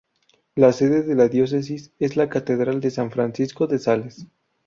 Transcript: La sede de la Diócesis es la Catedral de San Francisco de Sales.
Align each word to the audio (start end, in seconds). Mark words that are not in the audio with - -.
La 0.55 0.73
sede 0.73 1.03
de 1.03 1.13
la 1.13 1.27
Diócesis 1.27 1.91
es 1.99 2.15
la 2.17 2.27
Catedral 2.27 2.79
de 2.81 2.89
San 2.89 3.11
Francisco 3.11 3.67
de 3.67 3.77
Sales. 3.77 4.25